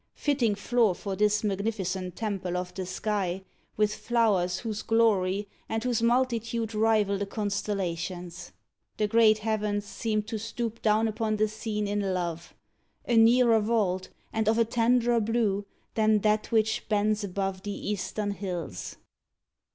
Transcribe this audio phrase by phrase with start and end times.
[0.15, 3.43] Fitting floor For this magnificent temple of the sky
[3.77, 8.51] With flowers whose glory and whose multitude Rival the constellations!
[8.97, 12.55] The great heavens Seem to stoop down upon the scene in love,
[13.05, 18.31] A nearer vault, and of a tenderer blue, Than that which bends above the eastern
[18.31, 18.95] hills.